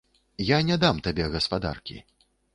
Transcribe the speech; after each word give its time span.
Я 0.47 0.57
не 0.69 0.77
дам 0.85 1.03
табе 1.09 1.29
гаспадаркі. 1.37 2.01